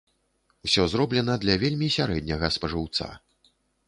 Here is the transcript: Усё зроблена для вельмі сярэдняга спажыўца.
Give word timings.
Усё 0.67 0.85
зроблена 0.93 1.35
для 1.43 1.55
вельмі 1.63 1.89
сярэдняга 1.97 2.47
спажыўца. 2.57 3.11